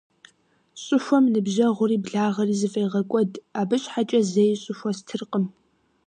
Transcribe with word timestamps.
Щӏыхуэм 0.83 1.25
ныбжьэгъури 1.33 2.01
благъэри 2.03 2.55
зэфӏегъэкӏуэд, 2.59 3.31
абы 3.59 3.75
щхьэкӏэ 3.81 4.19
зэи 4.31 4.53
щӏыхуэ 4.61 4.91
стыркъым. 4.97 5.45